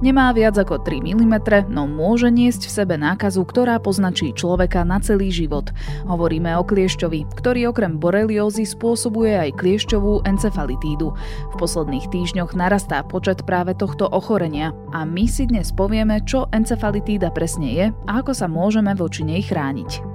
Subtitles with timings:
[0.00, 4.96] Nemá viac ako 3 mm, no môže niesť v sebe nákazu, ktorá poznačí človeka na
[4.96, 5.68] celý život.
[6.08, 11.12] Hovoríme o kliešťovi, ktorý okrem boreliózy spôsobuje aj kliešťovú encefalitídu.
[11.52, 17.28] V posledných týždňoch narastá počet práve tohto ochorenia a my si dnes povieme, čo encefalitída
[17.36, 20.09] presne je a ako sa môžeme voči nej chrániť.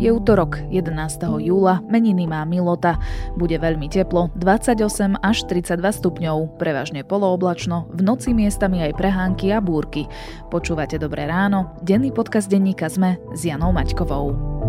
[0.00, 0.96] Je útorok 11.
[1.44, 2.96] júla, meniny má Milota.
[3.36, 9.60] Bude veľmi teplo, 28 až 32 stupňov, prevažne polooblačno, v noci miestami aj prehánky a
[9.60, 10.08] búrky.
[10.48, 14.59] Počúvate Dobré ráno, denný podcast denníka Sme s Janou Maťkovou.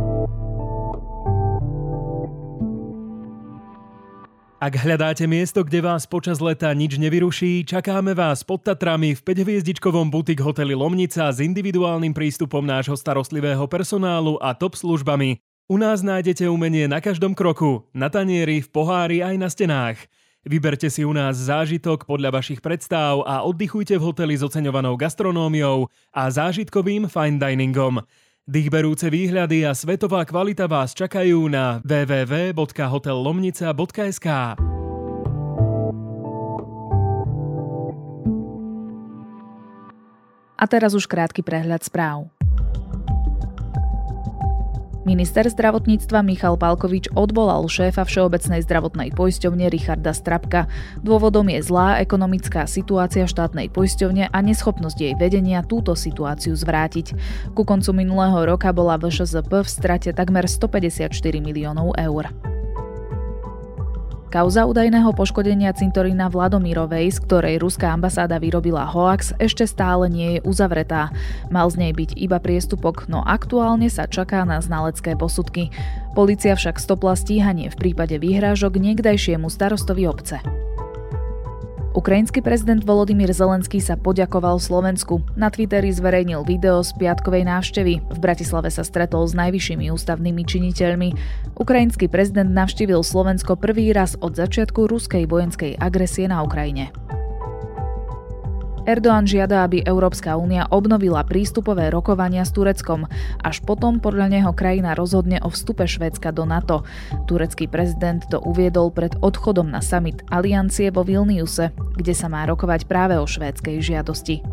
[4.61, 10.13] Ak hľadáte miesto, kde vás počas leta nič nevyruší, čakáme vás pod Tatrami v 5-hviezdičkovom
[10.13, 15.41] butik hoteli Lomnica s individuálnym prístupom nášho starostlivého personálu a top službami.
[15.65, 19.97] U nás nájdete umenie na každom kroku, na tanieri, v pohári aj na stenách.
[20.45, 25.89] Vyberte si u nás zážitok podľa vašich predstav a oddychujte v hoteli s oceňovanou gastronómiou
[26.13, 28.05] a zážitkovým fine diningom.
[28.49, 34.27] Dýchberúce výhľady a svetová kvalita vás čakajú na www.hotellomnica.sk.
[40.57, 42.40] A teraz už krátky prehľad správ.
[45.01, 50.69] Minister zdravotníctva Michal Palkovič odvolal šéfa Všeobecnej zdravotnej poisťovne Richarda Strapka.
[51.01, 57.17] Dôvodom je zlá ekonomická situácia štátnej poisťovne a neschopnosť jej vedenia túto situáciu zvrátiť.
[57.57, 61.09] Ku koncu minulého roka bola VŠZP v strate takmer 154
[61.41, 62.50] miliónov eur.
[64.31, 70.43] Kauza údajného poškodenia cintorína Vladomírovej, z ktorej ruská ambasáda vyrobila hoax, ešte stále nie je
[70.47, 71.11] uzavretá.
[71.51, 75.67] Mal z nej byť iba priestupok, no aktuálne sa čaká na znalecké posudky.
[76.15, 80.39] Polícia však stopla stíhanie v prípade výhrážok niekdajšiemu starostovi obce.
[81.91, 85.27] Ukrajinský prezident Volodymyr Zelenský sa poďakoval Slovensku.
[85.35, 87.99] Na Twitteri zverejnil video z piatkovej návštevy.
[87.99, 91.09] V Bratislave sa stretol s najvyššími ústavnými činiteľmi.
[91.59, 96.95] Ukrajinský prezident navštívil Slovensko prvý raz od začiatku ruskej vojenskej agresie na Ukrajine.
[98.91, 103.07] Erdoğan žiada, aby Európska únia obnovila prístupové rokovania s Tureckom.
[103.39, 106.83] Až potom podľa neho krajina rozhodne o vstupe Švédska do NATO.
[107.23, 112.83] Turecký prezident to uviedol pred odchodom na summit Aliancie vo Vilniuse, kde sa má rokovať
[112.83, 114.43] práve o švédskej žiadosti.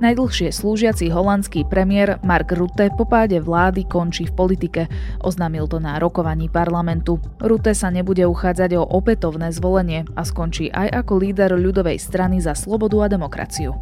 [0.00, 4.82] Najdlhšie slúžiaci holandský premiér Mark Rutte po páde vlády končí v politike.
[5.20, 7.20] Oznámil to na rokovaní parlamentu.
[7.36, 12.56] Rutte sa nebude uchádzať o opätovné zvolenie a skončí aj ako líder ľudovej strany za
[12.56, 13.76] slobodu a demokraciu.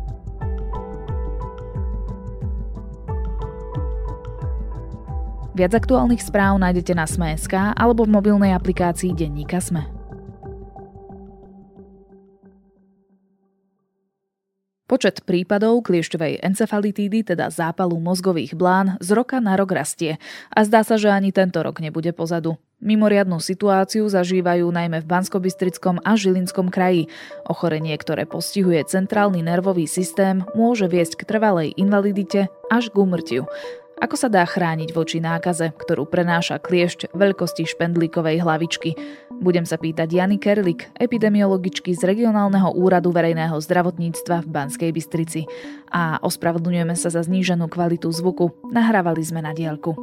[5.54, 9.97] Viac aktuálnych správ nájdete na Sme.sk alebo v mobilnej aplikácii Denníka Sme.
[14.88, 20.16] Počet prípadov kliešťovej encefalitídy, teda zápalu mozgových blán, z roka na rok rastie
[20.48, 22.56] a zdá sa, že ani tento rok nebude pozadu.
[22.80, 27.12] Mimoriadnú situáciu zažívajú najmä v Banskobystrickom a Žilinskom kraji.
[27.44, 33.44] Ochorenie, ktoré postihuje centrálny nervový systém, môže viesť k trvalej invalidite až k úmrtiu.
[33.98, 38.94] Ako sa dá chrániť voči nákaze, ktorú prenáša kliešť veľkosti špendlíkovej hlavičky?
[39.42, 45.50] Budem sa pýtať Jany Kerlik, epidemiologičky z regionálneho úradu verejného zdravotníctva v Banskej Bystrici.
[45.90, 48.70] A ospravedlňujeme sa za zníženú kvalitu zvuku.
[48.70, 49.98] Nahrávali sme na diaľku.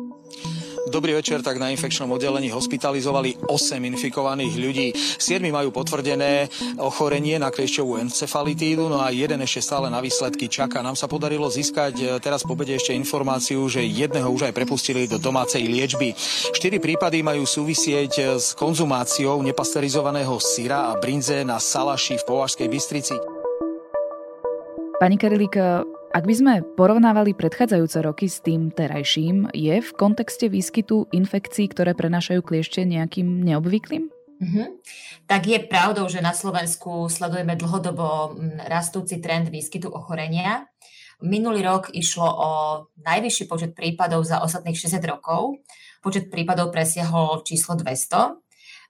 [0.85, 4.87] Dobrý večer, tak na infekčnom oddelení hospitalizovali 8 infikovaných ľudí.
[5.17, 6.45] 7 majú potvrdené
[6.77, 10.85] ochorenie na kliešťovú encefalitídu, no a jeden ešte stále na výsledky čaká.
[10.85, 15.09] Nám sa podarilo získať e, teraz po bede ešte informáciu, že jedného už aj prepustili
[15.09, 16.13] do domácej liečby.
[16.53, 22.69] 4 prípady majú súvisieť e, s konzumáciou nepasterizovaného syra a brinze na Salaši v Považskej
[22.69, 23.17] Bystrici.
[25.01, 25.57] Pani Karilík,
[26.15, 31.91] ak by sme porovnávali predchádzajúce roky s tým terajším, je v kontexte výskytu infekcií, ktoré
[31.91, 34.07] prenášajú kliešte nejakým neobvyklým?
[34.39, 34.67] Mm-hmm.
[35.27, 40.71] Tak je pravdou, že na Slovensku sledujeme dlhodobo mm, rastúci trend výskytu ochorenia.
[41.19, 42.49] Minulý rok išlo o
[43.03, 45.59] najvyšší počet prípadov za ostatných 60 rokov.
[45.99, 48.44] Počet prípadov presiahol číslo 200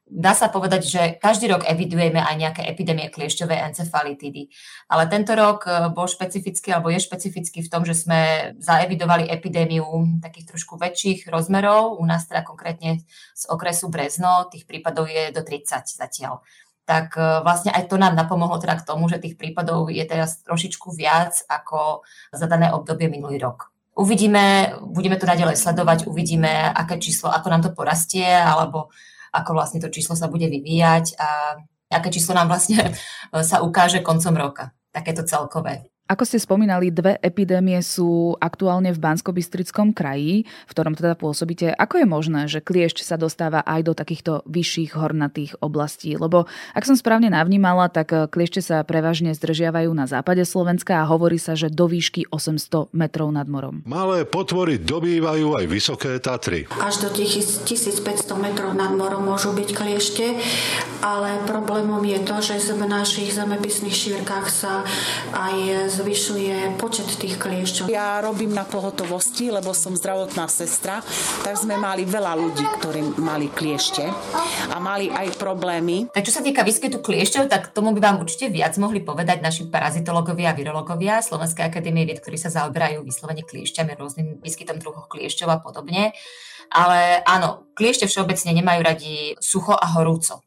[0.06, 4.54] dá sa povedať, že každý rok evidujeme aj nejaké epidémie kliešťovej encefalitídy.
[4.86, 10.22] Ale tento rok e, bol špecifický, alebo je špecifický v tom, že sme zaevidovali epidémiu
[10.22, 11.98] takých trošku väčších rozmerov.
[11.98, 13.02] U nás teda konkrétne
[13.34, 16.46] z okresu Brezno tých prípadov je do 30 zatiaľ.
[16.86, 20.46] Tak e, vlastne aj to nám napomohlo teda k tomu, že tých prípadov je teraz
[20.46, 23.74] trošičku viac ako za dané obdobie minulý rok.
[23.96, 28.92] Uvidíme, budeme to naďalej sledovať, uvidíme, aké číslo, ako nám to porastie, alebo
[29.42, 31.60] ako vlastne to číslo sa bude vyvíjať a
[31.92, 32.96] aké číslo nám vlastne
[33.50, 35.95] sa ukáže koncom roka, takéto celkové.
[36.06, 39.34] Ako ste spomínali, dve epidémie sú aktuálne v bansko
[39.90, 41.74] kraji, v ktorom teda pôsobíte.
[41.74, 46.14] Ako je možné, že kliešť sa dostáva aj do takýchto vyšších hornatých oblastí?
[46.14, 46.46] Lebo
[46.78, 51.58] ak som správne navnímala, tak kliešte sa prevažne zdržiavajú na západe Slovenska a hovorí sa,
[51.58, 53.82] že do výšky 800 metrov nad morom.
[53.90, 56.70] Malé potvory dobývajú aj vysoké Tatry.
[56.86, 57.66] Až do 1500
[58.38, 60.38] metrov nad morom môžu byť kliešte,
[61.06, 64.82] ale problémom je to, že v našich zemepisných šírkach sa
[65.38, 67.94] aj zvyšuje počet tých kliešťov.
[67.94, 71.06] Ja robím na pohotovosti, lebo som zdravotná sestra,
[71.46, 74.10] tak sme mali veľa ľudí, ktorí mali kliešte
[74.74, 76.10] a mali aj problémy.
[76.10, 79.70] Tak čo sa týka výskytu kliešťov, tak tomu by vám určite viac mohli povedať naši
[79.70, 85.48] parazitológovia a virológovia Slovenskej akadémie vied, ktorí sa zaoberajú vyslovene kliešťami, rôznym výskytom druhov kliešťov
[85.54, 86.18] a podobne.
[86.74, 90.42] Ale áno, kliešte všeobecne nemajú radi sucho a horúco.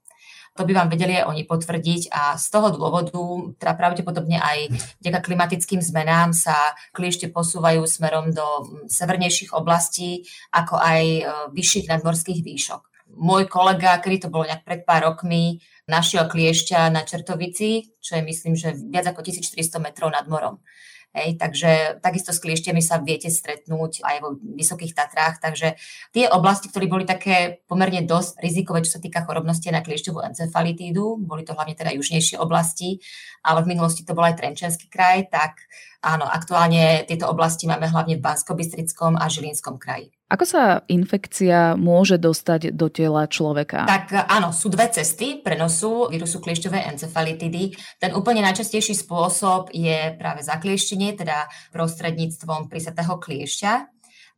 [0.58, 3.14] To by vám vedeli aj oni potvrdiť a z toho dôvodu,
[3.62, 8.42] teda pravdepodobne aj vďaka klimatickým zmenám sa kliešte posúvajú smerom do
[8.90, 11.22] severnejších oblastí, ako aj e,
[11.54, 12.82] vyšších nadmorských výšok.
[13.22, 18.22] Môj kolega, kedy to bolo nejak pred pár rokmi, našiel kliešťa na Čertovici, čo je
[18.26, 20.58] myslím, že viac ako 1400 metrov nad morom.
[21.16, 25.40] Hej, takže takisto s klieštiami sa viete stretnúť aj vo Vysokých Tatrách.
[25.40, 25.80] Takže
[26.12, 31.16] tie oblasti, ktoré boli také pomerne dosť rizikové, čo sa týka chorobnosti na kliešťovú encefalitídu,
[31.24, 33.00] boli to hlavne teda južnejšie oblasti,
[33.40, 35.64] ale v minulosti to bol aj Trenčenský kraj, tak
[36.04, 40.17] áno, aktuálne tieto oblasti máme hlavne v bansko a Žilinskom kraji.
[40.28, 43.88] Ako sa infekcia môže dostať do tela človeka?
[43.88, 47.72] Tak áno, sú dve cesty prenosu vírusu kliešťovej encefalitidy.
[47.96, 53.72] Ten úplne najčastejší spôsob je práve zaklieštenie, teda prostredníctvom prísatého kliešťa.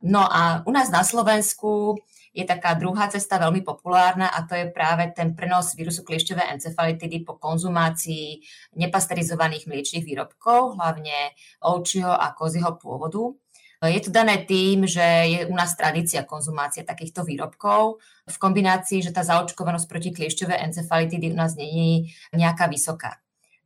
[0.07, 1.99] No a u nás na Slovensku
[2.31, 7.27] je taká druhá cesta veľmi populárna a to je práve ten prenos vírusu kliešťovej encefalitidy
[7.27, 8.39] po konzumácii
[8.79, 13.35] nepasterizovaných mliečných výrobkov, hlavne ovčieho a kozieho pôvodu.
[13.81, 17.97] Je to dané tým, že je u nás tradícia konzumácie takýchto výrobkov
[18.29, 23.17] v kombinácii, že tá zaočkovanosť proti kliešťovej encefalitidy u nás není nejaká vysoká.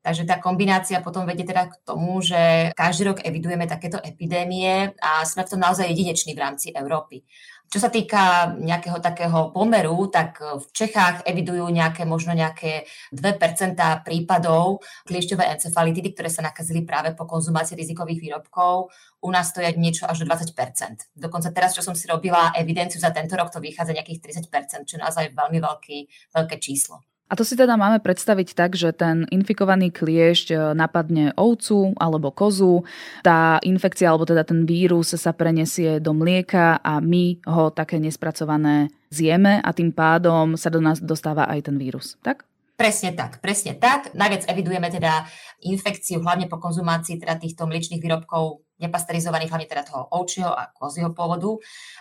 [0.05, 5.25] Takže tá kombinácia potom vedie teda k tomu, že každý rok evidujeme takéto epidémie a
[5.25, 7.25] sme v tom naozaj jedineční v rámci Európy.
[7.65, 13.75] Čo sa týka nejakého takého pomeru, tak v Čechách evidujú nejaké, možno nejaké 2%
[14.07, 18.93] prípadov kliešťovej encefalitidy, ktoré sa nakazili práve po konzumácii rizikových výrobkov.
[19.25, 21.17] U nás to je niečo až do 20%.
[21.17, 24.95] Dokonca teraz, čo som si robila evidenciu za tento rok, to vychádza nejakých 30%, čo
[24.95, 25.97] je naozaj veľmi veľký,
[26.31, 27.01] veľké číslo.
[27.25, 32.29] A to si teda máme predstaviť tak, že ten infikovaný kliešť e, napadne ovcu alebo
[32.29, 32.85] kozu,
[33.25, 38.93] tá infekcia alebo teda ten vírus sa prenesie do mlieka a my ho také nespracované
[39.09, 42.45] zjeme a tým pádom sa do nás dostáva aj ten vírus, tak?
[42.75, 44.11] Presne tak, presne tak.
[44.11, 45.23] Najviac evidujeme teda
[45.63, 51.15] infekciu hlavne po konzumácii teda týchto mliečných výrobkov nepasterizovaných, hlavne teda toho ovčieho a kozieho
[51.15, 51.55] pôvodu.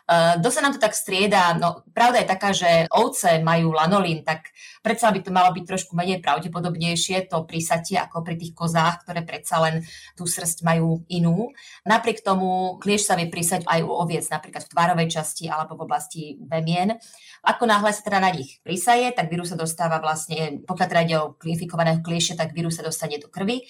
[0.05, 4.27] Uh, dosť sa nám to tak strieda, no pravda je taká, že ovce majú lanolín,
[4.27, 4.51] tak
[4.83, 9.23] predsa by to malo byť trošku menej pravdepodobnejšie to prísatie ako pri tých kozách, ktoré
[9.23, 9.87] predsa len
[10.19, 11.55] tú srst majú inú.
[11.87, 15.85] Napriek tomu klieš sa vie prísať aj u oviec, napríklad v tvárovej časti alebo v
[15.87, 16.99] oblasti vemien.
[17.47, 21.17] Ako náhle sa teda na nich prísaje, tak vírus sa dostáva vlastne, pokiaľ teda ide
[21.23, 23.63] o infikovaného klieše, tak vírus sa dostane do krvi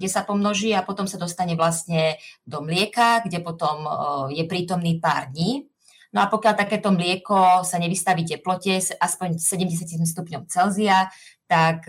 [0.00, 2.16] kde sa pomnoží a potom sa dostane vlastne
[2.48, 3.84] do mlieka, kde potom
[4.32, 5.68] je prítomný pár dní.
[6.10, 11.12] No a pokiaľ takéto mlieko sa nevystaví teplote aspoň 70 stupňov Celzia,
[11.44, 11.84] tak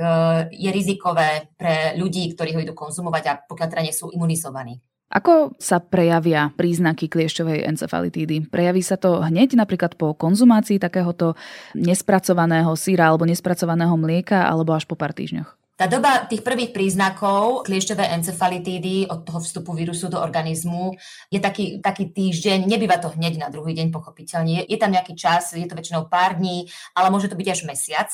[0.51, 4.84] je rizikové pre ľudí, ktorí ho idú konzumovať a pokiaľ teda nie sú imunizovaní.
[5.12, 8.48] Ako sa prejavia príznaky kliešťovej encefalitídy?
[8.48, 11.36] Prejaví sa to hneď napríklad po konzumácii takéhoto
[11.75, 15.61] nespracovaného síra alebo nespracovaného mlieka alebo až po pár týždňoch?
[15.80, 20.94] Tá doba tých prvých príznakov kliešťové encefalitídy od toho vstupu vírusu do organizmu
[21.34, 24.62] je taký, taký týždeň, nebýva to hneď na druhý deň pochopiteľne.
[24.62, 27.62] Je, je tam nejaký čas, je to väčšinou pár dní, ale môže to byť až
[27.66, 28.10] mesiac.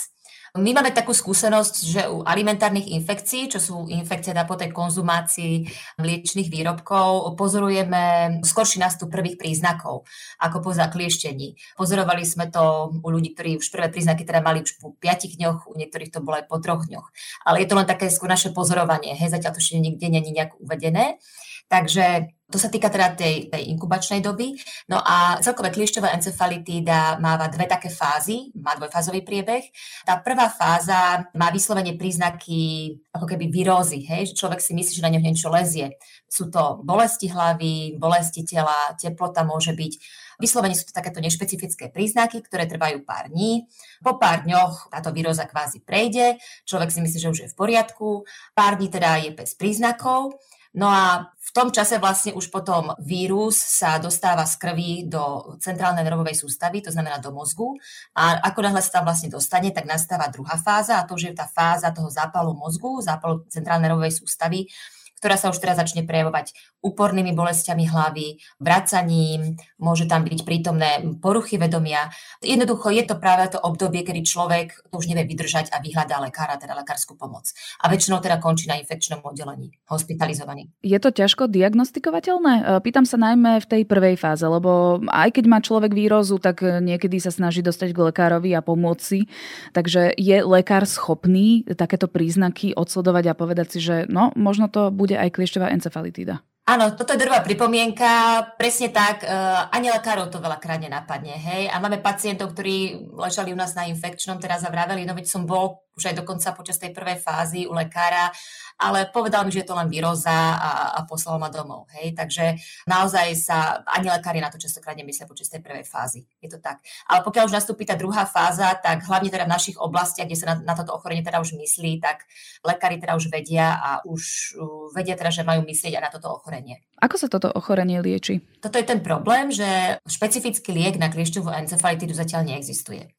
[0.56, 5.68] My máme takú skúsenosť, že u alimentárnych infekcií, čo sú infekcie po tej konzumácii
[6.00, 10.08] mliečných výrobkov, pozorujeme skorší nástup prvých príznakov,
[10.40, 11.60] ako po zaklieštení.
[11.76, 15.68] Pozorovali sme to u ľudí, ktorí už prvé príznaky teda mali už po 5 dňoch,
[15.68, 17.12] u niektorých to bolo aj po troch dňoch.
[17.44, 20.56] Ale je to len také skôr naše pozorovanie, hej, zatiaľ to ešte nikde není nejak
[20.64, 21.20] uvedené.
[21.68, 24.56] Takže To sa týka teda tej, tej inkubačnej doby.
[24.88, 29.68] No a celkové kliešťová encefalitída máva dve také fázy, má dvojfázový priebeh.
[30.08, 35.04] Tá prvá fáza má vyslovene príznaky ako keby virózy, hej, že človek si myslí, že
[35.04, 36.00] na ňo niečo lezie.
[36.32, 39.94] Sú to bolesti hlavy, bolesti tela, teplota môže byť.
[40.40, 43.68] Vyslovene sú to takéto nešpecifické príznaky, ktoré trvajú pár dní.
[44.00, 48.24] Po pár dňoch táto výroza kvázi prejde, človek si myslí, že už je v poriadku,
[48.56, 50.40] pár dní teda je bez príznakov
[50.78, 56.38] No a tom čase vlastne už potom vírus sa dostáva z krvi do centrálnej nervovej
[56.38, 57.74] sústavy, to znamená do mozgu.
[58.14, 61.34] A ako náhle sa tam vlastne dostane, tak nastáva druhá fáza a to už je
[61.34, 64.70] tá fáza toho zápalu mozgu, zápalu centrálnej nervovej sústavy,
[65.18, 71.58] ktorá sa už teraz začne prejavovať úpornými bolestiami hlavy, vracaním, môže tam byť prítomné poruchy
[71.58, 72.14] vedomia.
[72.40, 76.62] Jednoducho je to práve to obdobie, kedy človek to už nevie vydržať a vyhľadá lekára,
[76.62, 77.50] teda lekárskú pomoc.
[77.82, 80.70] A väčšinou teda končí na infekčnom oddelení, hospitalizovaný.
[80.86, 82.54] Je to ťažko diagnostikovateľné?
[82.58, 86.62] E, pýtam sa najmä v tej prvej fáze, lebo aj keď má človek výrozu, tak
[86.62, 89.26] niekedy sa snaží dostať k lekárovi a pomôcť.
[89.74, 95.16] Takže je lekár schopný takéto príznaky odsledovať a povedať si, že no, možno to bude
[95.16, 96.44] aj kliešťová encefalitída.
[96.68, 98.44] Áno, toto je druhá pripomienka.
[98.60, 101.32] Presne tak, uh, ani lekárov to veľakrát nenapadne.
[101.32, 101.72] Hej?
[101.72, 105.87] A máme pacientov, ktorí ležali u nás na infekčnom, teraz zavraveli, no veď som bol
[105.98, 108.30] už aj dokonca počas tej prvej fázy u lekára
[108.78, 111.90] ale povedal mi, že je to len výroza a, a poslal ma domov.
[111.98, 112.14] Hej?
[112.14, 116.30] Takže naozaj sa ani lekári na to častokrát nemyslia počas tej prvej fázy.
[116.38, 116.86] Je to tak.
[117.10, 120.48] Ale pokiaľ už nastúpi tá druhá fáza, tak hlavne teda v našich oblastiach, kde sa
[120.54, 122.30] na, na toto ochorenie teda už myslí, tak
[122.62, 124.54] lekári teda už vedia a už
[124.94, 126.86] vedia teda, že majú myslieť aj na toto ochorenie.
[127.02, 128.46] Ako sa toto ochorenie lieči?
[128.62, 133.10] Toto je ten problém, že špecifický liek na kliešťovú encefalitidu zatiaľ neexistuje.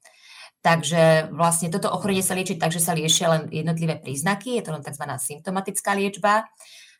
[0.68, 4.76] Takže vlastne toto ochorenie sa lieči tak, že sa liešia len jednotlivé príznaky, je to
[4.76, 5.00] len tzv.
[5.16, 6.44] symptomatická liečba.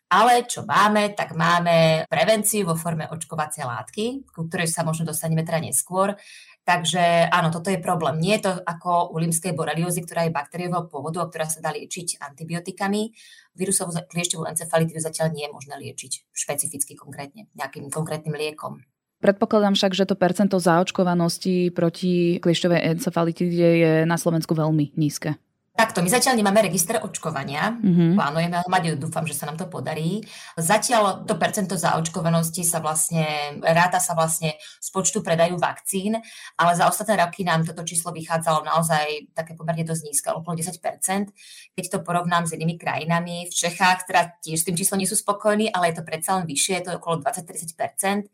[0.09, 5.45] Ale čo máme, tak máme prevenciu vo forme očkovacej látky, ku ktorej sa možno dostaneme
[5.45, 6.17] teda neskôr.
[6.65, 8.17] Takže áno, toto je problém.
[8.17, 11.69] Nie je to ako u limskej boreliózy, ktorá je bakteriového pôvodu a ktorá sa dá
[11.69, 13.13] liečiť antibiotikami.
[13.53, 18.81] Vírusovú kliešťovú encefalitídu zatiaľ nie je možné liečiť špecificky konkrétne, nejakým konkrétnym liekom.
[19.19, 25.35] Predpokladám však, že to percento zaočkovanosti proti kliešťovej encefalitíde je na Slovensku veľmi nízke.
[25.79, 28.19] Takto, my zatiaľ nemáme register očkovania, mm-hmm.
[28.19, 30.19] plánujeme ho mať, dúfam, že sa nám to podarí.
[30.59, 36.19] Zatiaľ to percento zaočkovanosti sa vlastne, ráta sa vlastne z počtu predajú vakcín,
[36.59, 41.31] ale za ostatné roky nám toto číslo vychádzalo naozaj také pomerne dosť nízke, okolo 10%.
[41.71, 45.15] Keď to porovnám s inými krajinami, v Čechách teda tiež s tým číslom nie sú
[45.15, 48.27] spokojní, ale je to predsa len vyššie, je to okolo 20-30%.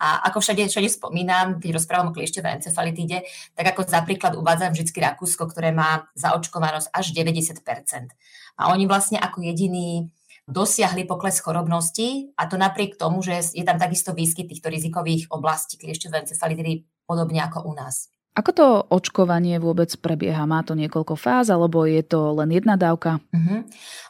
[0.00, 3.22] A ako všade, všade spomínam, keď rozprávam o kliešťovej encefalitíde,
[3.54, 7.60] tak ako za príklad uvádzam vždy Rakúsko, ktoré má zaočkovanosť až 90%.
[8.58, 10.10] A oni vlastne ako jediní
[10.44, 15.80] dosiahli pokles chorobnosti a to napriek tomu, že je tam takisto výskyt týchto rizikových oblastí
[15.80, 18.13] kliešťovej encefalitidy podobne ako u nás.
[18.34, 20.42] Ako to očkovanie vôbec prebieha?
[20.42, 23.22] Má to niekoľko fáz, alebo je to len jedna dávka?
[23.30, 23.62] Uh-huh.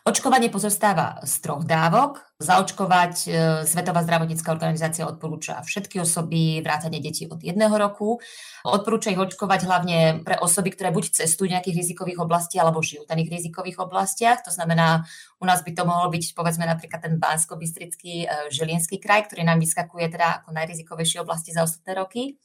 [0.09, 2.25] Očkovanie pozostáva z troch dávok.
[2.41, 3.29] Zaočkovať e,
[3.69, 8.17] Svetová zdravotnícká organizácia odporúča všetky osoby, vrátane detí od jedného roku.
[8.65, 13.05] Odporúča ich očkovať hlavne pre osoby, ktoré buď cestujú v nejakých rizikových oblastiach, alebo žijú
[13.05, 14.41] v daných rizikových oblastiach.
[14.49, 15.05] To znamená,
[15.37, 19.61] u nás by to mohol byť povedzme napríklad ten Bansko-Bystrický, e, Žilinský kraj, ktorý nám
[19.61, 22.41] vyskakuje teda ako najrizikovejšie oblasti za ostatné roky.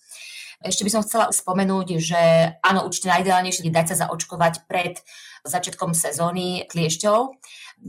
[0.60, 2.22] Ešte by som chcela spomenúť, že
[2.60, 5.00] áno, určite najideálnejšie je dať sa zaočkovať pred
[5.48, 7.40] začiatkom sezóny kliešťov,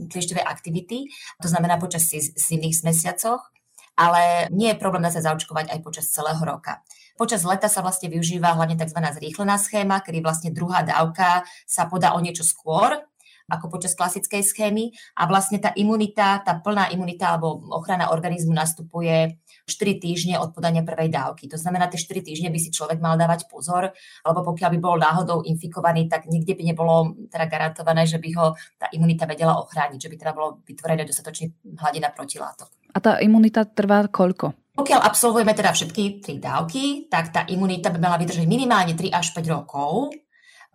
[0.07, 1.11] kliešťovej aktivity,
[1.43, 3.51] to znamená počas zimných mesiacoch,
[3.99, 6.79] ale nie je problém dať sa zaočkovať aj počas celého roka.
[7.19, 8.97] Počas leta sa vlastne využíva hlavne tzv.
[8.97, 13.03] zrýchlená schéma, kedy vlastne druhá dávka sa podá o niečo skôr,
[13.51, 19.35] ako počas klasickej schémy a vlastne tá imunita, tá plná imunita alebo ochrana organizmu nastupuje
[19.67, 21.51] 4 týždne od podania prvej dávky.
[21.51, 23.91] To znamená, tie 4 týždne by si človek mal dávať pozor,
[24.23, 28.55] alebo pokiaľ by bol náhodou infikovaný, tak nikde by nebolo teda garantované, že by ho
[28.79, 32.71] tá imunita vedela ochrániť, že by teda bolo vytvorené dostatočne hladina protilátok.
[32.91, 34.55] A tá imunita trvá koľko?
[34.71, 39.35] Pokiaľ absolvujeme teda všetky tri dávky, tak tá imunita by mala vydržať minimálne 3 až
[39.35, 40.15] 5 rokov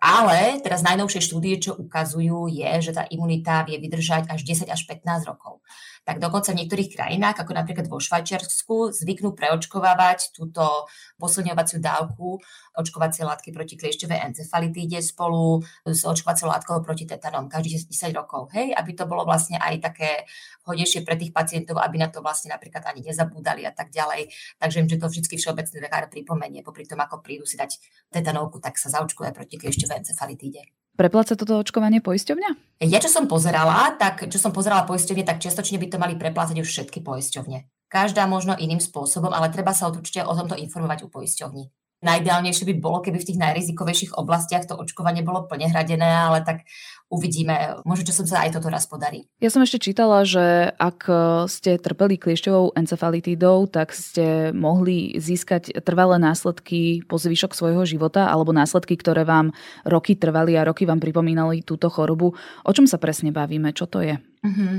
[0.07, 4.81] ale teraz najnovšie štúdie, čo ukazujú, je, že tá imunita vie vydržať až 10 až
[4.87, 5.59] 15 rokov
[6.07, 10.87] tak dokonca v niektorých krajinách, ako napríklad vo Švajčiarsku, zvyknú preočkovávať túto
[11.19, 12.39] posilňovaciu dávku
[12.79, 18.55] očkovacie látky proti kliešťovej encefalitíde spolu s očkovacou látkou proti tetanom každých 10 rokov.
[18.55, 20.29] Hej, aby to bolo vlastne aj také
[20.63, 24.31] hodnejšie pre tých pacientov, aby na to vlastne napríklad ani nezabúdali a tak ďalej.
[24.63, 27.83] Takže im, že to vždy všeobecný lekár pripomenie, popri tom, ako prídu si dať
[28.15, 30.86] tetanovku, tak sa zaočkuje proti kliešťovej encefalitíde.
[30.97, 32.81] Prepláca toto očkovanie poisťovňa?
[32.89, 36.57] Ja čo som pozerala, tak čo som pozerala poisťovne, tak čiastočne by to mali preplácať
[36.57, 37.69] už všetky poisťovne.
[37.93, 41.65] každá možno iným spôsobom, ale treba sa určite o tomto informovať u poisťovní.
[42.05, 46.69] Najideálnejšie by bolo, keby v tých najrizikovejších oblastiach to očkovanie bolo plne hradené, ale tak
[47.09, 47.81] uvidíme.
[47.89, 49.25] Možno, čo som sa aj toto raz podarí.
[49.41, 51.09] Ja som ešte čítala, že ak
[51.49, 58.53] ste trpeli kliešťovou encefalitídou, tak ste mohli získať trvalé následky po zvyšok svojho života alebo
[58.53, 62.37] následky, ktoré vám roky trvali a roky vám pripomínali túto chorobu.
[62.67, 63.73] O čom sa presne bavíme?
[63.73, 64.21] Čo to je?
[64.45, 64.75] Mm-hmm.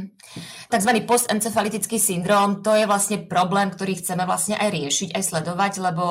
[0.70, 6.06] Takzvaný postencefalitický syndrom, to je vlastne problém, ktorý chceme vlastne aj riešiť, aj sledovať, lebo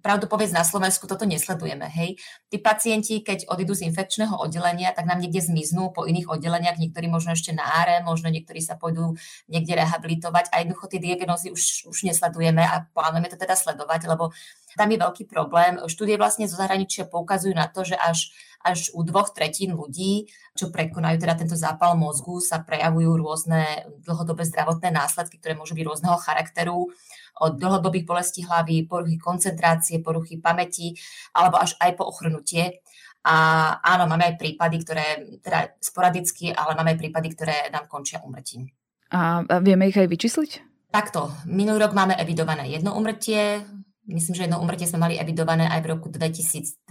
[0.00, 2.16] pravdu povedz na Slovensku toto nesledujeme, hej.
[2.48, 7.08] Tí pacienti, keď odídu z infekčného oddelenia, tak nám niekde zmiznú po iných oddeleniach, niektorí
[7.08, 9.16] možno ešte na áre, možno niektorí sa pôjdu
[9.48, 14.30] niekde rehabilitovať a jednoducho tie diagnózy už, už nesledujeme a plánujeme to teda sledovať, lebo
[14.76, 15.80] tam je veľký problém.
[15.86, 20.70] Štúdie vlastne zo zahraničia poukazujú na to, že až až u dvoch tretín ľudí, čo
[20.70, 26.16] prekonajú teda tento zápal mozgu, sa prejavujú rôzne dlhodobé zdravotné následky, ktoré môžu byť rôzneho
[26.22, 26.88] charakteru,
[27.42, 30.94] od dlhodobých bolestí hlavy, poruchy koncentrácie, poruchy pamäti,
[31.34, 32.84] alebo až aj po ochrnutie.
[33.26, 33.34] A
[33.82, 35.06] áno, máme aj prípady, ktoré,
[35.42, 38.70] teda sporadicky, ale máme aj prípady, ktoré nám končia umrtím.
[39.10, 40.50] A vieme ich aj vyčísliť?
[40.92, 41.32] Takto.
[41.48, 43.64] Minulý rok máme evidované jedno umrtie,
[44.08, 46.82] myslím, že jedno umrtie sme mali evidované aj v roku 2020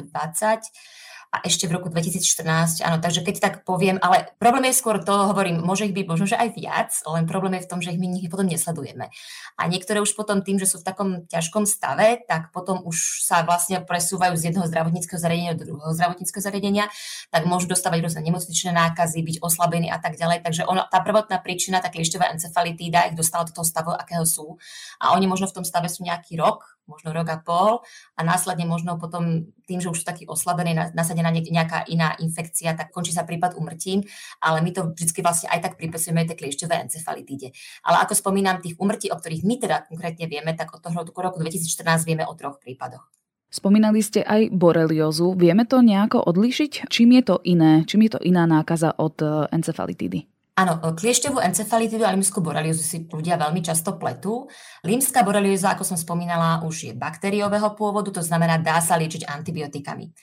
[1.32, 5.32] a ešte v roku 2014, áno, takže keď tak poviem, ale problém je skôr to,
[5.32, 8.00] hovorím, môže ich byť možno, že aj viac, len problém je v tom, že ich
[8.03, 9.08] my ich potom nesledujeme.
[9.56, 13.48] A niektoré už potom tým, že sú v takom ťažkom stave, tak potom už sa
[13.48, 16.91] vlastne presúvajú z jedného zdravotníckého zariadenia do druhého zdravotníckého zariadenia,
[17.32, 20.44] tak môžu dostávať rôzne nemocničné nákazy, byť oslabení a tak ďalej.
[20.44, 24.60] Takže ono, tá prvotná príčina, tá kliešťová encefalitída, ich dostala do toho stavu, akého sú.
[25.00, 27.82] A oni možno v tom stave sú nejaký rok, možno rok a pol
[28.18, 32.92] a následne možno potom tým, že už sú takí oslabení, nasadená nejaká iná infekcia, tak
[32.92, 34.04] končí sa prípad umrtím,
[34.44, 37.56] ale my to vždy vlastne aj tak pripisujeme tej kliešťové encefalitíde.
[37.88, 41.38] Ale ako spomínam, tých umrtí, o ktorých my teda konkrétne vieme, tak od toho roku
[41.40, 43.08] 2014 vieme o troch prípadoch.
[43.52, 45.36] Spomínali ste aj boreliozu.
[45.36, 46.88] Vieme to nejako odlišiť?
[46.88, 47.84] Čím je to iné?
[47.84, 49.20] Čím je to iná nákaza od
[49.52, 50.31] encefalitídy?
[50.62, 54.46] Áno, kliešťovú encefalitidu a limskú boreliozu si ľudia veľmi často pletú.
[54.86, 60.13] Limská borelioza, ako som spomínala, už je bakteriového pôvodu, to znamená, dá sa liečiť antibiotikami.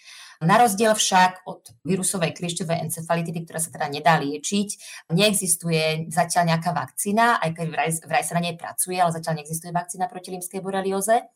[0.47, 4.69] Na rozdiel však od vírusovej kliešťovej encefalitidy, ktorá sa teda nedá liečiť,
[5.11, 9.75] neexistuje zatiaľ nejaká vakcína, aj keď vraj, vraj sa na nej pracuje, ale zatiaľ neexistuje
[9.75, 11.27] vakcína proti limskej borelioze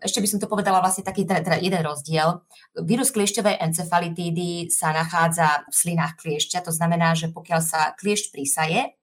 [0.00, 2.44] ešte by som to povedala vlastne taký jeden rozdiel.
[2.84, 8.96] Vírus kliešťovej encefalitídy sa nachádza v slinách kliešťa, to znamená, že pokiaľ sa kliešť prísaje,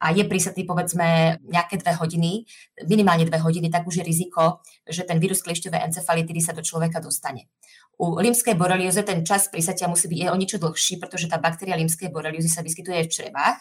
[0.00, 2.48] a je prísatý povedzme nejaké dve hodiny,
[2.88, 7.04] minimálne dve hodiny, tak už je riziko, že ten vírus kliešťovej encefalitidy sa do človeka
[7.04, 7.52] dostane.
[8.00, 12.08] U limskej borelioze ten čas prísatia musí byť o niečo dlhší, pretože tá baktéria limskej
[12.08, 13.60] boreliozy sa vyskytuje v črevách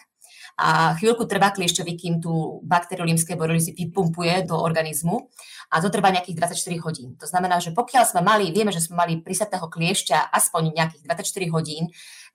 [0.59, 5.31] a chvíľku trvá kliešťovi, kým tú baktériu limskej boreliozy vypumpuje do organizmu
[5.71, 7.09] a to trvá nejakých 24 hodín.
[7.15, 11.55] To znamená, že pokiaľ sme mali, vieme, že sme mali prísatého kliešťa aspoň nejakých 24
[11.55, 11.83] hodín,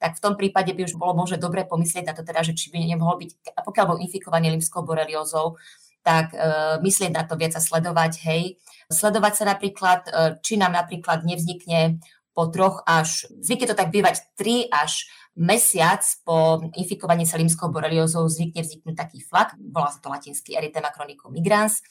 [0.01, 2.73] tak v tom prípade by už bolo možno dobre pomyslieť na to teda, že či
[2.73, 5.61] by nemohol byť, a pokiaľ bol infikovaný limskou boreliózou,
[6.01, 6.39] tak e,
[6.81, 8.43] myslieť na to viac a sledovať, hej.
[8.93, 10.11] Sledovať sa napríklad, e,
[10.41, 12.01] či nám napríklad nevznikne
[12.37, 18.27] po troch až, zvykne to tak bývať 3 až mesiac po infikovaní sa limskou boreliózou
[18.31, 21.83] zvykne vzniknúť taký flak, volá sa to latinsky erythema chronicum migrans.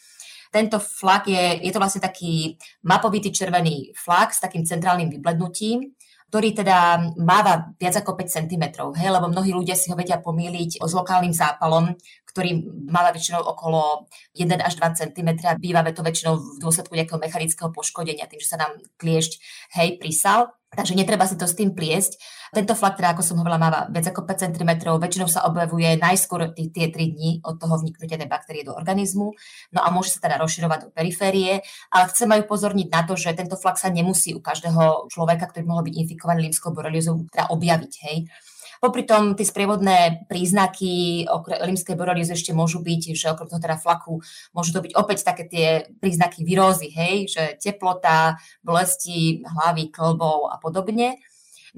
[0.54, 5.98] Tento flak je, je to vlastne taký mapovitý červený flak s takým centrálnym vyblednutím,
[6.34, 8.66] ktorý teda máva viac ako 5 cm,
[8.98, 11.94] hej, lebo mnohí ľudia si ho vedia pomýliť s lokálnym zápalom,
[12.26, 17.22] ktorý máva väčšinou okolo 1 až 2 cm a býva to väčšinou v dôsledku nejakého
[17.22, 19.32] mechanického poškodenia, tým, že sa nám kliešť,
[19.78, 20.50] hej, prísal.
[20.74, 22.18] Takže netreba si to s tým pliesť.
[22.54, 26.54] Tento flak, teda, ako som hovorila, máva viac ako 5 cm, väčšinou sa objavuje najskôr
[26.54, 29.34] tí, tie 3 dní od toho vniknutia tej baktérie do organizmu,
[29.74, 33.34] no a môže sa teda rozširovať do periférie, ale chcem aj upozorniť na to, že
[33.34, 37.94] tento flak sa nemusí u každého človeka, ktorý mohol byť infikovaný límskou boreliózou, teda objaviť,
[38.10, 38.18] hej.
[38.84, 44.20] Popri tom tie sprievodné príznaky limskej boreliozy ešte môžu byť, že okrem toho teda flaku
[44.52, 45.68] môžu to byť opäť také tie
[46.04, 51.16] príznaky výrózy, hej, že teplota, bolesti hlavy, klbov a podobne.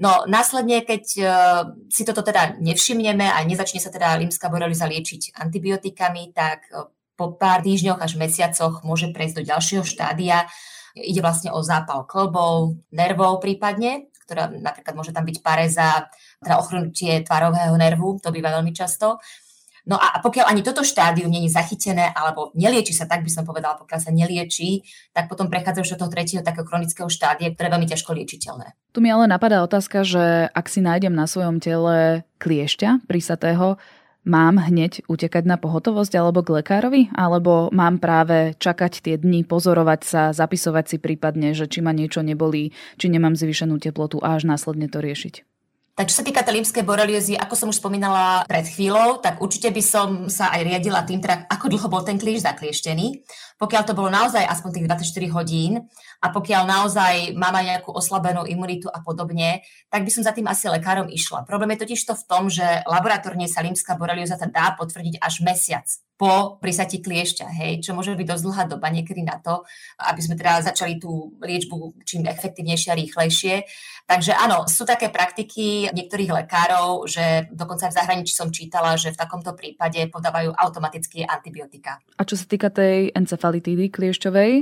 [0.02, 5.38] No následne, keď uh, si toto teda nevšimneme a nezačne sa teda limská borelioza liečiť
[5.38, 10.50] antibiotikami, tak uh, po pár týždňoch až mesiacoch môže prejsť do ďalšieho štádia.
[10.98, 16.10] Ide vlastne o zápal klbov, nervov prípadne, ktorá napríklad môže tam byť pareza,
[16.46, 19.18] teda ochrnutie tvarového nervu, to býva veľmi často.
[19.86, 23.78] No a pokiaľ ani toto štádium je zachytené, alebo nelieči sa, tak by som povedala,
[23.78, 24.82] pokiaľ sa nelieči,
[25.14, 28.74] tak potom prechádza už do toho tretieho takého chronického štádia, ktoré je veľmi ťažko liečiteľné.
[28.90, 33.78] Tu mi ale napadá otázka, že ak si nájdem na svojom tele kliešťa prísatého,
[34.26, 37.14] mám hneď utekať na pohotovosť alebo k lekárovi?
[37.14, 42.26] Alebo mám práve čakať tie dni, pozorovať sa, zapisovať si prípadne, že či ma niečo
[42.26, 45.55] nebolí, či nemám zvýšenú teplotu a až následne to riešiť?
[45.96, 49.72] Tak čo sa týka tej límskej boreliozy, ako som už spomínala pred chvíľou, tak určite
[49.72, 53.24] by som sa aj riadila tým, teda ako dlho bol ten klíš zaklieštený.
[53.56, 55.88] Pokiaľ to bolo naozaj aspoň tých 24 hodín
[56.20, 60.68] a pokiaľ naozaj mám nejakú oslabenú imunitu a podobne, tak by som za tým asi
[60.68, 61.48] lekárom išla.
[61.48, 65.40] Problém je totiž to v tom, že laboratórne sa límska borelioza sa dá potvrdiť až
[65.40, 69.68] mesiac po prisati kliešťa, hej, čo môže byť dosť dlhá doba niekedy na to,
[70.00, 73.54] aby sme teda začali tú liečbu čím efektívnejšie a rýchlejšie.
[74.06, 79.18] Takže áno, sú také praktiky niektorých lekárov, že dokonca v zahraničí som čítala, že v
[79.18, 81.98] takomto prípade podávajú automaticky antibiotika.
[82.14, 84.52] A čo sa týka tej encefalitídy kliešťovej,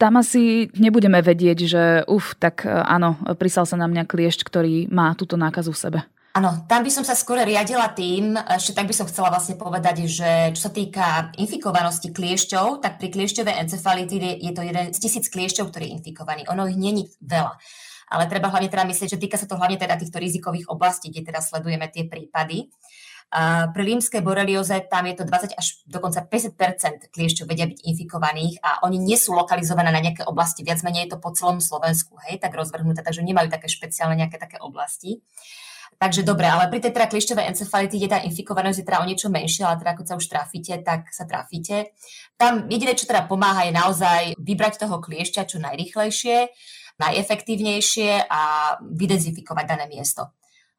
[0.00, 5.12] tam asi nebudeme vedieť, že uf, tak áno, prisal sa na mňa kliešť, ktorý má
[5.12, 6.00] túto nákazu v sebe.
[6.32, 10.08] Áno, tam by som sa skôr riadila tým, ešte tak by som chcela vlastne povedať,
[10.08, 15.26] že čo sa týka infikovanosti kliešťov, tak pri kliešťovej encefalitíde je to jeden z tisíc
[15.28, 16.46] kliešťov, ktorý je infikovaný.
[16.48, 17.60] Ono ich není veľa.
[18.10, 21.30] Ale treba hlavne teda myslieť, že týka sa to hlavne teda týchto rizikových oblastí, kde
[21.30, 22.68] teda sledujeme tie prípady.
[23.30, 28.58] A pri límskej borelioze tam je to 20 až dokonca 50 kliešťov vedia byť infikovaných
[28.58, 32.18] a oni nie sú lokalizované na nejaké oblasti, viac menej je to po celom Slovensku,
[32.26, 35.22] hej, tak rozvrhnuté, takže nemajú také špeciálne nejaké také oblasti.
[36.00, 39.68] Takže dobre, ale pri tej teda kliešťovej encefalitíde tá infikovanosť je teda o niečo menšia,
[39.68, 41.92] ale teda keď sa už trafíte, tak sa trafíte.
[42.40, 46.50] Tam jediné, čo teda pomáha, je naozaj vybrať toho kliešťa čo najrychlejšie,
[47.00, 50.28] najefektívnejšie a vydezinfikovať dané miesto.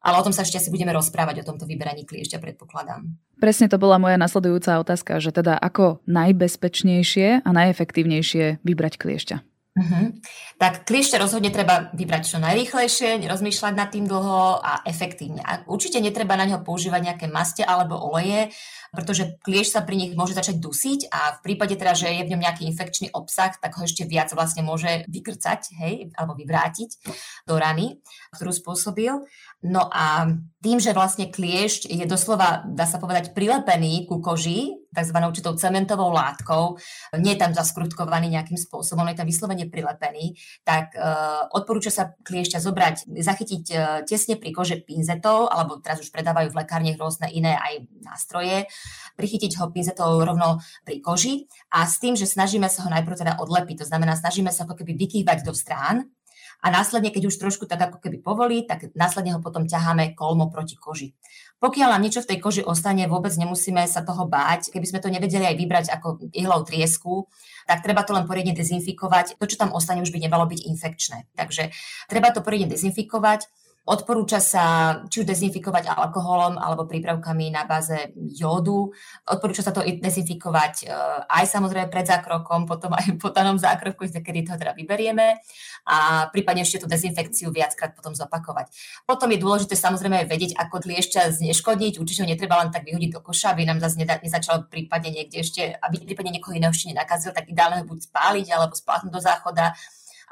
[0.02, 3.06] Ale o tom sa ešte asi budeme rozprávať, o tomto vyberaní kliešťa, predpokladám.
[3.38, 9.36] Presne to bola moja nasledujúca otázka, že teda ako najbezpečnejšie a najefektívnejšie vybrať kliešťa.
[9.72, 10.12] Uh-huh.
[10.60, 15.40] Tak kliešte rozhodne treba vybrať čo najrýchlejšie, nerozmýšľať nad tým dlho a efektívne.
[15.40, 18.52] A určite netreba na neho používať nejaké maste alebo oleje,
[18.92, 22.30] pretože kliešť sa pri nich môže začať dusiť a v prípade teda, že je v
[22.36, 27.00] ňom nejaký infekčný obsah, tak ho ešte viac vlastne môže vykrcať, hej, alebo vyvrátiť
[27.48, 28.04] do rany,
[28.36, 29.24] ktorú spôsobil.
[29.64, 35.16] No a tým, že vlastne kliešť je doslova, dá sa povedať, prilepený ku koži, tzv.
[35.16, 36.76] určitou cementovou látkou,
[37.18, 41.00] nie je tam zaskrutkovaný nejakým spôsobom, je tam vyslovene prilepený, tak e,
[41.56, 46.58] odporúča sa kliešťa zobrať, zachytiť e, tesne pri kože pinzetou, alebo teraz už predávajú v
[46.62, 48.68] lekárniach rôzne iné aj nástroje,
[49.16, 53.32] prichytiť ho pinzetou rovno pri koži a s tým, že snažíme sa ho najprv teda
[53.40, 56.12] odlepiť, to znamená, snažíme sa ako keby vykývať do strán,
[56.62, 60.46] a následne, keď už trošku tak ako keby povolí, tak následne ho potom ťaháme kolmo
[60.46, 61.10] proti koži.
[61.62, 64.74] Pokiaľ nám niečo v tej koži ostane, vôbec nemusíme sa toho báť.
[64.74, 67.30] Keby sme to nevedeli aj vybrať ako ihlou triesku,
[67.70, 69.38] tak treba to len poriadne dezinfikovať.
[69.38, 71.30] To, čo tam ostane, už by nemalo byť infekčné.
[71.38, 71.70] Takže
[72.10, 73.46] treba to poriadne dezinfikovať
[73.82, 74.64] Odporúča sa
[75.10, 78.94] či už dezinfikovať alkoholom alebo prípravkami na báze jódu.
[79.26, 80.94] Odporúča sa to dezinfikovať e,
[81.26, 85.34] aj samozrejme pred zákrokom, potom aj po danom zákroku, kedy to teda vyberieme
[85.90, 88.70] a prípadne ešte tú dezinfekciu viackrát potom zopakovať.
[89.02, 91.98] Potom je dôležité samozrejme vedieť, ako kliešťa zneškodiť.
[91.98, 95.74] Určite ho netreba len tak vyhodiť do koša, aby nám zase nezačal prípadne niekde ešte,
[95.82, 99.74] aby prípadne niekoho iného ešte nenakazil, tak ideálne ho buď spáliť alebo spláchnuť do záchoda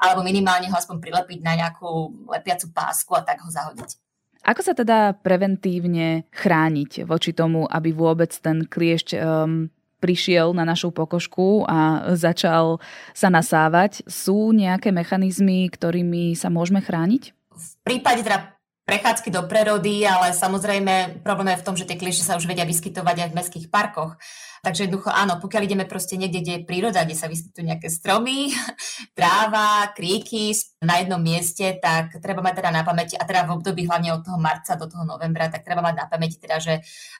[0.01, 4.01] alebo minimálne ho aspoň prilepiť na nejakú lepiacu pásku a tak ho zahodiť.
[4.41, 9.69] Ako sa teda preventívne chrániť voči tomu, aby vôbec ten kliešť um,
[10.01, 12.81] prišiel na našu pokožku a začal
[13.13, 14.01] sa nasávať?
[14.09, 17.37] Sú nejaké mechanizmy, ktorými sa môžeme chrániť?
[17.53, 18.57] V prípade teda
[18.89, 22.65] prechádzky do prerody, ale samozrejme problém je v tom, že tie kliešte sa už vedia
[22.65, 24.17] vyskytovať aj v mestských parkoch.
[24.61, 28.53] Takže jednoducho áno, pokiaľ ideme proste niekde, kde je príroda, kde sa vyskytujú nejaké stromy,
[29.17, 30.53] tráva, kríky
[30.85, 34.21] na jednom mieste, tak treba mať teda na pamäti, a teda v období hlavne od
[34.21, 36.73] toho marca do toho novembra, tak treba mať na pamäti teda, že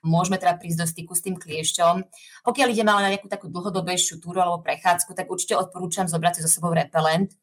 [0.06, 2.06] môžeme teda prísť do styku s tým kliešťom.
[2.46, 6.42] Pokiaľ ideme ale na nejakú takú dlhodobejšiu túru alebo prechádzku, tak určite odporúčam zobrať si
[6.46, 7.34] so sebou repelent,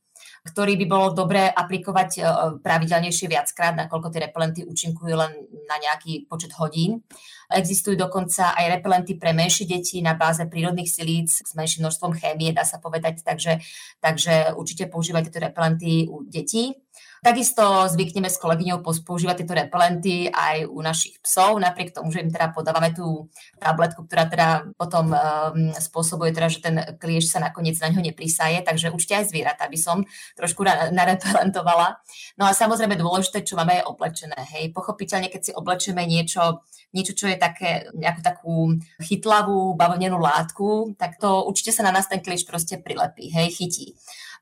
[0.45, 2.21] ktorý by bolo dobré aplikovať e,
[2.63, 5.33] pravidelnejšie viackrát, nakoľko tie repelenty účinkujú len
[5.67, 7.03] na nejaký počet hodín.
[7.49, 12.53] Existujú dokonca aj repelenty pre menšie deti na báze prírodných silíc s menším množstvom chémie,
[12.53, 13.65] dá sa povedať, takže,
[14.05, 16.77] takže určite používajte tieto repelenty u detí.
[17.19, 22.31] Takisto zvykneme s kolegyňou používať tieto repelenty aj u našich psov, napriek tomu, že im
[22.31, 23.27] teda podávame tú
[23.59, 28.63] tabletku, ktorá teda potom um, spôsobuje teda, že ten klieš sa nakoniec na ňo neprisaje,
[28.63, 30.07] takže určite aj zvieratá by som
[30.39, 30.63] trošku
[30.95, 31.99] narepelentovala.
[32.39, 34.39] No a samozrejme dôležité, čo máme je oblečené.
[34.55, 36.63] Hej, pochopiteľne, keď si oblečeme niečo,
[36.95, 38.55] niečo, čo je také, nejakú takú
[39.03, 43.99] chytlavú bavlnenú látku, tak to určite sa na nás ten klieš proste prilepí, hej, chytí.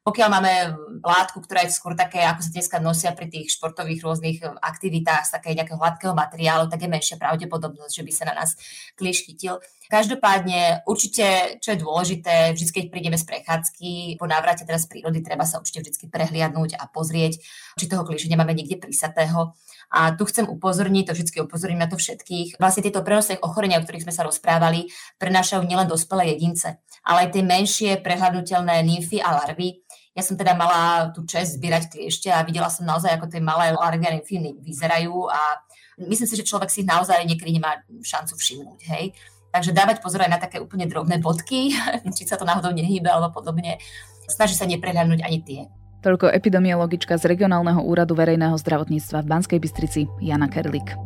[0.07, 0.53] Pokiaľ máme
[1.03, 5.35] látku, ktorá je skôr také, ako sa dneska nosia pri tých športových rôznych aktivitách z
[5.35, 8.55] také nejakého hladkého materiálu, tak je menšia pravdepodobnosť, že by sa na nás
[8.95, 9.59] klíš chytil.
[9.91, 15.43] Každopádne určite, čo je dôležité, vždy, keď prídeme z prechádzky, po návrate teraz prírody, treba
[15.43, 17.43] sa určite vždy prehliadnúť a pozrieť,
[17.75, 19.59] či toho klíša nemáme niekde prísatého.
[19.91, 23.87] A tu chcem upozorniť, to vždy upozorním na to všetkých, vlastne tieto prenosné ochorenia, o
[23.87, 24.91] ktorých sme sa rozprávali,
[25.23, 29.86] prenášajú nielen dospelé jedince, ale aj tie menšie prehľadnutelné nymfy a larvy,
[30.17, 33.77] ja som teda mala tú čest zbierať kliešte a videla som naozaj, ako tie malé
[33.77, 35.61] larviané filmy vyzerajú a
[36.01, 39.13] myslím si, že človek si ich naozaj niekedy nemá šancu všimnúť, hej.
[39.53, 41.77] Takže dávať pozor aj na také úplne drobné bodky,
[42.17, 43.77] či sa to náhodou nehýbe alebo podobne.
[44.25, 45.61] Snaží sa neprehľadnúť ani tie.
[46.01, 51.06] Toľko epidemiologička z Regionálneho úradu verejného zdravotníctva v Banskej Bystrici Jana Kerlik.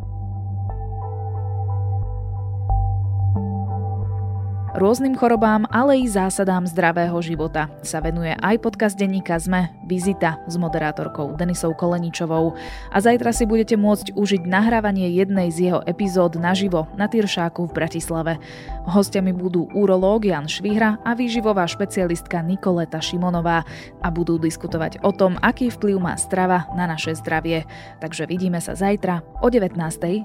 [4.80, 7.68] Rôznym chorobám, ale i zásadám zdravého života.
[7.84, 12.54] Sa venuje aj podcast denníka ZME Vizita s moderátorkou Denisou Koleničovou
[12.94, 17.74] a zajtra si budete môcť užiť nahrávanie jednej z jeho epizód naživo na Tyršáku v
[17.74, 18.38] Bratislave.
[18.86, 23.66] Hostiami budú urológ Jan Švihra a výživová špecialistka Nikoleta Šimonová
[23.98, 27.66] a budú diskutovať o tom, aký vplyv má strava na naše zdravie.
[27.98, 29.74] Takže vidíme sa zajtra o 19.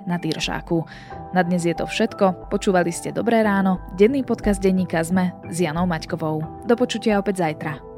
[0.06, 0.86] na Tyršáku.
[1.34, 2.54] Na dnes je to všetko.
[2.54, 6.68] Počúvali ste Dobré ráno, denný podcast denníka ZME s Janou Maťkovou.
[6.70, 7.95] Do počutia opäť zajtra.